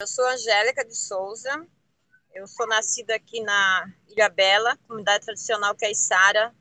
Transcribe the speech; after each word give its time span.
Eu 0.00 0.06
sou 0.06 0.26
Angélica 0.26 0.82
de 0.82 0.96
Souza, 0.96 1.66
eu 2.34 2.46
sou 2.46 2.66
nascida 2.66 3.14
aqui 3.14 3.42
na 3.42 3.84
Ilha 4.08 4.30
Bela, 4.30 4.78
comunidade 4.88 5.26
tradicional 5.26 5.76
Caiçara, 5.76 6.54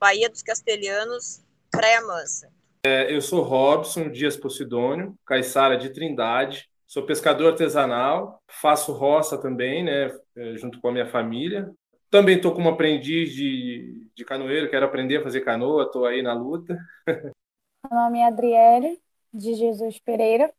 Bahia 0.00 0.30
dos 0.30 0.42
Castelhanos, 0.42 1.44
Praia 1.70 2.00
Mansa. 2.00 2.50
É, 2.82 3.14
eu 3.14 3.20
sou 3.20 3.42
Robson 3.42 4.10
Dias 4.10 4.34
Posidônio, 4.34 5.14
Caiçara 5.26 5.76
de 5.76 5.90
Trindade, 5.90 6.66
sou 6.86 7.04
pescador 7.04 7.48
artesanal, 7.52 8.42
faço 8.48 8.94
roça 8.94 9.36
também, 9.36 9.84
né, 9.84 10.18
é, 10.34 10.56
junto 10.56 10.80
com 10.80 10.88
a 10.88 10.92
minha 10.92 11.06
família. 11.06 11.70
Também 12.10 12.36
estou 12.36 12.54
como 12.54 12.70
aprendiz 12.70 13.34
de, 13.34 14.08
de 14.14 14.24
canoeiro, 14.24 14.70
quero 14.70 14.86
aprender 14.86 15.18
a 15.18 15.22
fazer 15.22 15.42
canoa, 15.42 15.82
estou 15.82 16.06
aí 16.06 16.22
na 16.22 16.32
luta. 16.32 16.78
Meu 17.06 18.00
nome 18.00 18.20
é 18.20 18.26
Adriele 18.26 18.98
de 19.34 19.52
Jesus 19.52 19.98
Pereira, 19.98 20.50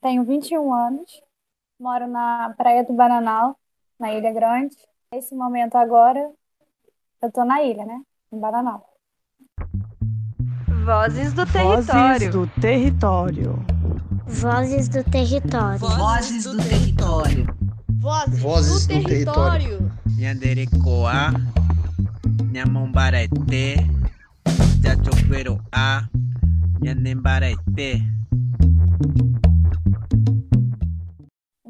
tenho 0.00 0.24
21 0.24 0.72
anos, 0.72 1.25
moro 1.78 2.08
na 2.08 2.54
Praia 2.56 2.84
do 2.84 2.92
Bananal, 2.92 3.56
na 3.98 4.12
Ilha 4.12 4.32
Grande. 4.32 4.76
Nesse 5.12 5.34
momento 5.34 5.76
agora, 5.76 6.18
eu 7.22 7.28
estou 7.28 7.44
na 7.44 7.62
ilha, 7.62 7.84
né? 7.84 8.00
Em 8.32 8.40
Bananal. 8.40 8.84
Vozes 10.84 11.32
do 11.32 11.46
território. 11.46 11.86
Vozes 11.86 12.30
do 12.30 12.46
território. 12.60 13.66
Vozes 14.26 14.88
do 14.88 15.04
território. 15.04 15.78
Vozes 15.78 16.44
do 16.44 16.56
território. 16.56 17.46
Vozes, 17.98 18.40
Vozes 18.40 18.86
do, 18.86 18.94
do 18.94 19.04
território. 19.04 19.92
Nhanderecoa, 20.16 21.32
Nhamombarete, 22.52 23.76
Jachoqueroa, 24.82 26.08
Nhanembarete. 26.80 28.16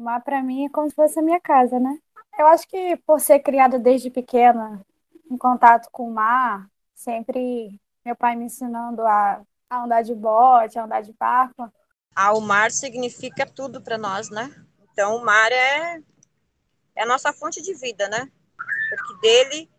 O 0.07 0.09
mar 0.09 0.23
para 0.23 0.41
mim 0.41 0.63
é 0.63 0.69
como 0.69 0.89
se 0.89 0.95
fosse 0.95 1.19
a 1.19 1.21
minha 1.21 1.37
casa, 1.37 1.81
né? 1.81 1.99
Eu 2.39 2.47
acho 2.47 2.65
que 2.65 2.95
por 3.05 3.19
ser 3.19 3.39
criada 3.39 3.77
desde 3.77 4.09
pequena 4.09 4.81
em 5.29 5.37
contato 5.37 5.89
com 5.91 6.09
o 6.09 6.13
mar, 6.13 6.65
sempre 6.95 7.77
meu 8.05 8.15
pai 8.15 8.33
me 8.33 8.45
ensinando 8.45 9.01
a, 9.01 9.41
a 9.69 9.83
andar 9.83 10.03
de 10.03 10.15
bote, 10.15 10.79
a 10.79 10.85
andar 10.85 11.01
de 11.01 11.11
barco. 11.11 11.69
Ah, 12.15 12.31
o 12.31 12.39
mar 12.39 12.71
significa 12.71 13.45
tudo 13.45 13.81
para 13.81 13.97
nós, 13.97 14.29
né? 14.29 14.49
Então 14.93 15.17
o 15.17 15.25
mar 15.25 15.51
é 15.51 15.99
é 16.95 17.03
a 17.03 17.05
nossa 17.05 17.33
fonte 17.33 17.61
de 17.61 17.73
vida, 17.73 18.07
né? 18.07 18.31
Porque 18.89 19.19
dele 19.19 19.69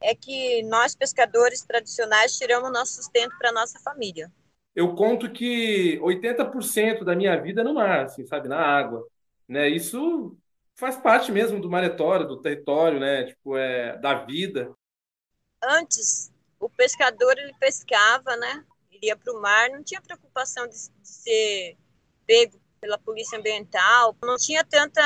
é 0.00 0.14
que 0.14 0.62
nós 0.62 0.94
pescadores 0.94 1.64
tradicionais 1.64 2.38
tiramos 2.38 2.70
nosso 2.70 2.94
sustento 2.94 3.36
para 3.38 3.50
nossa 3.50 3.80
família. 3.80 4.30
Eu 4.72 4.94
conto 4.94 5.32
que 5.32 5.98
80% 6.00 7.02
da 7.02 7.16
minha 7.16 7.36
vida 7.42 7.62
é 7.62 7.64
no 7.64 7.74
mar, 7.74 8.04
assim, 8.04 8.24
sabe, 8.24 8.48
na 8.48 8.58
água, 8.58 9.04
né? 9.48 9.68
Isso 9.68 10.36
faz 10.76 10.96
parte 10.96 11.30
mesmo 11.30 11.60
do 11.60 11.70
maretório, 11.70 12.26
do 12.26 12.40
território, 12.40 12.98
né? 12.98 13.24
Tipo, 13.24 13.56
é 13.56 13.96
da 13.98 14.14
vida. 14.24 14.72
Antes, 15.62 16.32
o 16.58 16.68
pescador 16.68 17.36
ele 17.38 17.54
pescava, 17.58 18.36
né? 18.36 18.64
Ele 18.90 19.06
ia 19.06 19.16
para 19.16 19.32
o 19.32 19.40
mar, 19.40 19.70
não 19.70 19.82
tinha 19.82 20.00
preocupação 20.00 20.66
de, 20.66 20.74
de 20.74 21.08
ser 21.08 21.76
pego 22.26 22.60
pela 22.80 22.98
polícia 22.98 23.38
ambiental, 23.38 24.14
não 24.22 24.36
tinha 24.36 24.62
tanta 24.62 25.00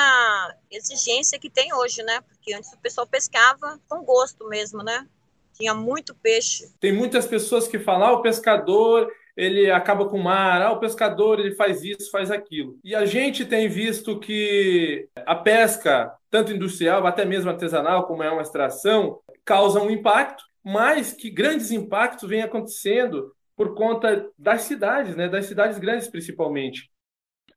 exigência 0.68 1.38
que 1.38 1.48
tem 1.48 1.72
hoje, 1.72 2.02
né? 2.02 2.20
Porque 2.22 2.52
antes 2.52 2.72
o 2.72 2.78
pessoal 2.78 3.06
pescava 3.06 3.80
com 3.88 4.02
gosto 4.04 4.48
mesmo, 4.48 4.82
né? 4.82 5.06
Tinha 5.52 5.74
muito 5.74 6.14
peixe. 6.14 6.72
Tem 6.80 6.92
muitas 6.92 7.26
pessoas 7.26 7.68
que 7.68 7.78
falam, 7.78 8.08
ah, 8.08 8.12
o 8.14 8.22
pescador 8.22 9.08
ele 9.38 9.70
acaba 9.70 10.08
com 10.08 10.18
o 10.18 10.22
mar, 10.22 10.60
ah, 10.60 10.72
o 10.72 10.80
pescador 10.80 11.38
ele 11.38 11.54
faz 11.54 11.82
isso, 11.82 12.10
faz 12.10 12.30
aquilo. 12.30 12.78
E 12.82 12.94
a 12.94 13.06
gente 13.06 13.46
tem 13.46 13.68
visto 13.68 14.18
que 14.18 15.08
a 15.24 15.34
pesca, 15.34 16.12
tanto 16.28 16.52
industrial, 16.52 17.06
até 17.06 17.24
mesmo 17.24 17.48
artesanal, 17.48 18.06
como 18.06 18.22
é 18.22 18.30
uma 18.30 18.42
extração, 18.42 19.20
causa 19.44 19.80
um 19.80 19.90
impacto, 19.90 20.44
mas 20.62 21.12
que 21.12 21.30
grandes 21.30 21.70
impactos 21.70 22.28
vêm 22.28 22.42
acontecendo 22.42 23.32
por 23.56 23.74
conta 23.74 24.28
das 24.36 24.62
cidades, 24.62 25.16
né, 25.16 25.28
das 25.28 25.46
cidades 25.46 25.78
grandes 25.78 26.08
principalmente 26.08 26.90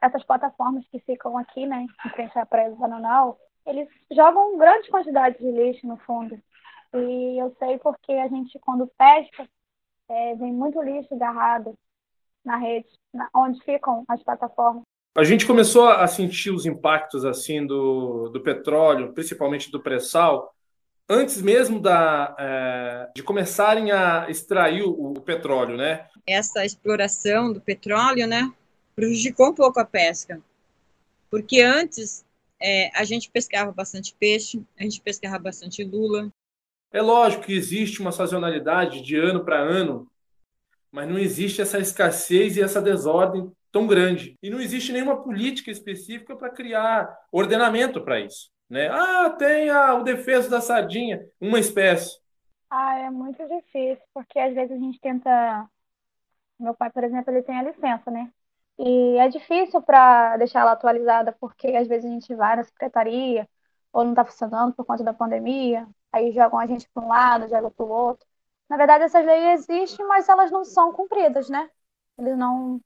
essas 0.02 0.24
plataformas 0.24 0.84
que 0.88 1.00
ficam 1.02 1.38
aqui, 1.38 1.66
né, 1.68 1.86
em 2.06 2.10
frente 2.10 2.38
à 2.38 2.46
Praia 2.46 2.72
do 2.72 2.76
Bananal, 2.76 3.38
eles 3.66 3.88
jogam 4.12 4.58
grandes 4.58 4.90
quantidades 4.90 5.40
de 5.40 5.52
lixo 5.52 5.86
no 5.86 5.98
fundo. 5.98 6.42
E 6.94 7.40
eu 7.40 7.56
sei 7.60 7.78
porque 7.78 8.12
a 8.12 8.28
gente, 8.28 8.58
quando 8.60 8.92
pesca, 8.98 9.48
é, 10.10 10.36
vem 10.36 10.52
muito 10.52 10.82
lixo 10.82 11.14
agarrado 11.14 11.78
na 12.44 12.58
rede, 12.58 12.88
na, 13.14 13.30
onde 13.34 13.64
ficam 13.64 14.04
as 14.08 14.24
plataformas. 14.24 14.84
A 15.16 15.24
gente 15.24 15.46
começou 15.46 15.90
a 15.90 16.08
sentir 16.08 16.52
os 16.52 16.66
impactos 16.66 17.26
assim 17.26 17.66
do, 17.66 18.30
do 18.30 18.42
petróleo, 18.42 19.12
principalmente 19.14 19.70
do 19.70 19.82
pré-sal, 19.82 20.54
antes 21.10 21.42
mesmo 21.42 21.82
da, 21.82 22.34
é, 22.40 23.10
de 23.14 23.22
começarem 23.22 23.92
a 23.92 24.30
extrair 24.30 24.84
o, 24.84 25.12
o 25.12 25.22
petróleo, 25.22 25.76
né? 25.76 26.08
Essa 26.26 26.64
exploração 26.66 27.52
do 27.52 27.60
petróleo, 27.60 28.26
né, 28.26 28.50
prejudicou 28.96 29.50
um 29.50 29.54
pouco 29.54 29.82
a 29.82 29.86
pesca, 29.86 30.42
porque 31.30 31.62
antes 31.62 32.26
é, 32.62 32.90
a 32.98 33.04
gente 33.04 33.30
pescava 33.30 33.72
bastante 33.74 34.16
peixe, 34.18 34.64
a 34.80 34.84
gente 34.84 35.02
pescava 35.02 35.38
bastante 35.40 35.84
lula. 35.84 36.32
É 36.94 37.02
lógico 37.02 37.44
que 37.44 37.54
existe 37.54 38.00
uma 38.00 38.14
sazonalidade 38.14 39.02
de 39.02 39.18
ano 39.18 39.44
para 39.44 39.60
ano, 39.60 40.08
mas 40.92 41.08
não 41.08 41.18
existe 41.18 41.62
essa 41.62 41.80
escassez 41.80 42.58
e 42.58 42.62
essa 42.62 42.82
desordem 42.82 43.52
tão 43.72 43.88
grande. 43.88 44.38
E 44.42 44.50
não 44.50 44.60
existe 44.60 44.92
nenhuma 44.92 45.22
política 45.24 45.72
específica 45.72 46.36
para 46.36 46.50
criar 46.50 47.18
ordenamento 47.32 48.02
para 48.04 48.20
isso. 48.20 48.52
Né? 48.70 48.88
Ah, 48.90 49.30
tem 49.32 49.70
a, 49.70 49.96
o 49.96 50.04
defeso 50.04 50.50
da 50.50 50.62
sardinha, 50.62 51.26
uma 51.40 51.60
espécie. 51.60 52.20
Ah, 52.70 52.98
é 53.00 53.10
muito 53.10 53.46
difícil, 53.48 54.04
porque 54.14 54.40
às 54.40 54.54
vezes 54.54 54.72
a 54.72 54.80
gente 54.80 55.00
tenta. 55.00 55.70
Meu 56.60 56.74
pai, 56.74 56.90
por 56.90 57.04
exemplo, 57.04 57.34
ele 57.34 57.44
tem 57.44 57.58
a 57.58 57.64
licença, 57.64 58.10
né? 58.10 58.32
E 58.80 59.18
é 59.18 59.28
difícil 59.30 59.82
para 59.82 60.38
deixar 60.38 60.62
ela 60.62 60.72
atualizada, 60.72 61.36
porque 61.40 61.68
às 61.68 61.88
vezes 61.88 62.06
a 62.06 62.14
gente 62.14 62.34
vai 62.36 62.56
na 62.56 62.64
secretaria, 62.64 63.48
ou 63.92 64.04
não 64.04 64.12
está 64.12 64.26
funcionando 64.26 64.74
por 64.74 64.86
conta 64.86 65.04
da 65.04 65.14
pandemia, 65.14 65.88
aí 66.12 66.32
jogam 66.32 66.60
a 66.60 66.66
gente 66.66 66.90
para 66.94 67.04
um 67.04 67.08
lado, 67.08 67.50
jogam 67.50 67.72
para 67.72 67.86
o 67.86 67.90
outro. 67.90 68.26
Na 68.72 68.78
verdade, 68.78 69.04
essas 69.04 69.26
leis 69.26 69.68
existem, 69.70 70.08
mas 70.08 70.30
elas 70.30 70.50
não 70.50 70.64
são 70.64 70.94
cumpridas, 70.94 71.50
né? 71.50 71.70
Eles 72.18 72.38
não. 72.38 72.80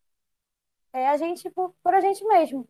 É 0.92 1.08
a 1.10 1.16
gente 1.16 1.48
por, 1.52 1.76
por 1.84 1.94
a 1.94 2.02
gente 2.02 2.26
mesmo. 2.26 2.68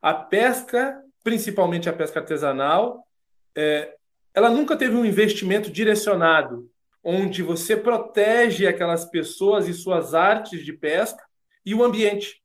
A 0.00 0.14
pesca, 0.14 1.04
principalmente 1.22 1.86
a 1.86 1.92
pesca 1.92 2.18
artesanal, 2.18 3.06
é, 3.54 3.94
ela 4.32 4.48
nunca 4.48 4.74
teve 4.74 4.96
um 4.96 5.04
investimento 5.04 5.70
direcionado, 5.70 6.66
onde 7.04 7.42
você 7.42 7.76
protege 7.76 8.66
aquelas 8.66 9.04
pessoas 9.04 9.68
e 9.68 9.74
suas 9.74 10.14
artes 10.14 10.64
de 10.64 10.72
pesca 10.72 11.22
e 11.62 11.74
o 11.74 11.84
ambiente. 11.84 12.42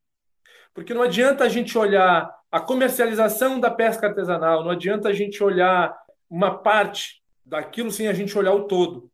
Porque 0.74 0.92
não 0.92 1.00
adianta 1.00 1.42
a 1.42 1.48
gente 1.48 1.78
olhar 1.78 2.30
a 2.52 2.60
comercialização 2.60 3.58
da 3.58 3.70
pesca 3.70 4.08
artesanal, 4.08 4.62
não 4.62 4.72
adianta 4.72 5.08
a 5.08 5.14
gente 5.14 5.42
olhar 5.42 5.98
uma 6.28 6.58
parte 6.58 7.22
daquilo 7.42 7.90
sem 7.90 8.08
a 8.08 8.12
gente 8.12 8.36
olhar 8.36 8.52
o 8.52 8.64
todo. 8.64 9.10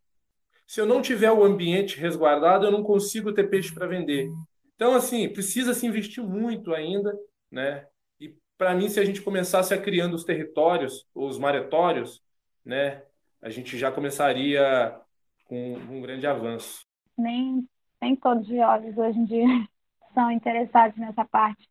Se 0.72 0.80
eu 0.80 0.86
não 0.86 1.02
tiver 1.02 1.30
o 1.30 1.44
ambiente 1.44 2.00
resguardado, 2.00 2.64
eu 2.64 2.70
não 2.70 2.82
consigo 2.82 3.30
ter 3.30 3.50
peixe 3.50 3.70
para 3.74 3.86
vender. 3.86 4.32
Então, 4.74 4.94
assim, 4.94 5.28
precisa 5.28 5.74
se 5.74 5.86
investir 5.86 6.24
muito 6.24 6.72
ainda, 6.72 7.14
né? 7.50 7.86
E 8.18 8.34
para 8.56 8.74
mim, 8.74 8.88
se 8.88 8.98
a 8.98 9.04
gente 9.04 9.20
começasse 9.20 9.74
a 9.74 9.78
criando 9.78 10.14
os 10.14 10.24
territórios, 10.24 11.06
os 11.14 11.38
maretórios, 11.38 12.22
né, 12.64 13.02
a 13.42 13.50
gente 13.50 13.76
já 13.76 13.92
começaria 13.92 14.98
com 15.44 15.74
um 15.74 16.00
grande 16.00 16.26
avanço. 16.26 16.86
Nem, 17.18 17.68
nem 18.00 18.16
todos 18.16 18.48
os 18.48 18.56
jovens 18.56 18.96
hoje 18.96 19.18
em 19.18 19.26
dia 19.26 19.68
são 20.14 20.30
interessados 20.30 20.96
nessa 20.96 21.26
parte. 21.26 21.68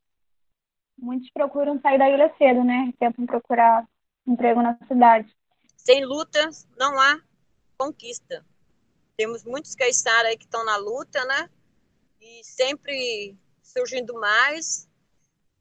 Muitos 0.95 1.27
procuram 1.31 1.81
sair 1.81 1.97
da 1.97 2.07
ilha 2.07 2.31
cedo, 2.37 2.63
né? 2.63 2.93
Tentam 2.99 3.25
procurar 3.25 3.83
emprego 4.27 4.61
na 4.61 4.77
cidade. 4.87 5.35
Sem 5.75 6.05
lutas 6.05 6.69
não 6.77 6.99
há 6.99 7.19
conquista. 7.79 8.45
Temos 9.17 9.43
muitos 9.43 9.75
caiçara 9.75 10.29
aí 10.29 10.37
que 10.37 10.45
estão 10.45 10.65
na 10.65 10.77
luta, 10.77 11.23
né? 11.25 11.49
E 12.19 12.41
sempre 12.43 13.37
surgindo 13.61 14.13
mais. 14.15 14.87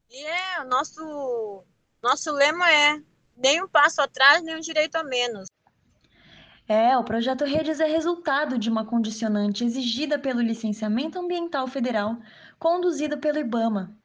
E 0.09 0.25
é, 0.25 0.61
o 0.61 0.65
nosso, 0.65 1.63
nosso 2.01 2.31
lema 2.31 2.71
é 2.71 3.01
nem 3.35 3.63
um 3.63 3.67
passo 3.67 4.01
atrás, 4.01 4.43
nem 4.43 4.55
um 4.55 4.59
direito 4.59 4.95
a 4.95 5.03
menos. 5.03 5.47
É, 6.67 6.97
o 6.97 7.03
projeto 7.03 7.43
Redes 7.43 7.79
é 7.79 7.85
resultado 7.85 8.57
de 8.57 8.69
uma 8.69 8.85
condicionante 8.85 9.65
exigida 9.65 10.17
pelo 10.17 10.41
Licenciamento 10.41 11.19
Ambiental 11.19 11.67
Federal 11.67 12.17
conduzido 12.57 13.17
pelo 13.17 13.39
IBAMA. 13.39 13.97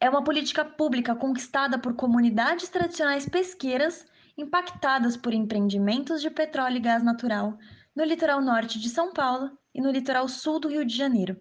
É 0.00 0.08
uma 0.08 0.22
política 0.22 0.64
pública 0.64 1.16
conquistada 1.16 1.78
por 1.78 1.94
comunidades 1.94 2.68
tradicionais 2.68 3.28
pesqueiras 3.28 4.06
impactadas 4.36 5.16
por 5.16 5.34
empreendimentos 5.34 6.22
de 6.22 6.30
petróleo 6.30 6.76
e 6.76 6.80
gás 6.80 7.02
natural 7.02 7.58
no 7.98 8.04
litoral 8.04 8.40
norte 8.40 8.78
de 8.78 8.88
São 8.88 9.12
Paulo 9.12 9.50
e 9.74 9.80
no 9.80 9.90
litoral 9.90 10.28
sul 10.28 10.60
do 10.60 10.68
Rio 10.68 10.84
de 10.84 10.96
Janeiro. 10.96 11.36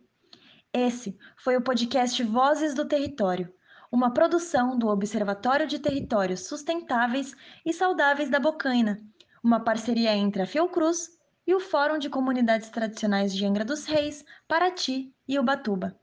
Esse 0.73 1.15
foi 1.37 1.55
o 1.55 1.61
podcast 1.61 2.23
Vozes 2.23 2.73
do 2.73 2.83
Território, 2.83 3.53
uma 3.91 4.11
produção 4.11 4.75
do 4.75 4.87
Observatório 4.87 5.67
de 5.67 5.77
Territórios 5.77 6.47
Sustentáveis 6.47 7.35
e 7.63 7.71
Saudáveis 7.71 8.31
da 8.31 8.39
Bocaina, 8.39 8.97
uma 9.43 9.59
parceria 9.59 10.15
entre 10.15 10.41
a 10.41 10.47
Fiocruz 10.47 11.09
e 11.45 11.53
o 11.53 11.59
Fórum 11.59 11.99
de 11.99 12.09
Comunidades 12.09 12.69
Tradicionais 12.69 13.35
de 13.35 13.45
Angra 13.45 13.63
dos 13.63 13.85
Reis, 13.85 14.25
Paraty 14.47 15.13
e 15.27 15.37
Ubatuba. 15.37 15.95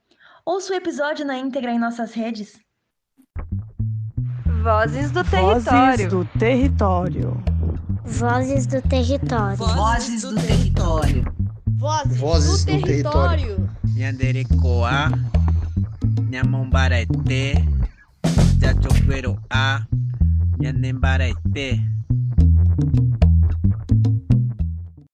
Ouça 0.46 0.72
o 0.72 0.76
episódio 0.76 1.26
na 1.26 1.36
íntegra 1.36 1.72
em 1.72 1.80
nossas 1.80 2.14
redes. 2.14 2.60
Vozes 4.62 5.10
do 5.10 5.24
Território. 5.24 5.64
Vozes 5.64 6.08
do 6.08 6.24
Território. 6.38 7.53
Vozes 8.04 8.66
do 8.66 8.82
Território. 8.82 9.56
Vozes 9.56 10.22
do 10.22 10.34
Território. 10.34 11.24
Vozes, 11.76 12.64
do 12.64 12.66
Território. 12.66 13.70
Nhanderecoa, 13.96 15.10
Nhamombarete, 16.30 17.54
Jachoqueroa, 18.60 19.86
Nhanembarete. 20.58 21.82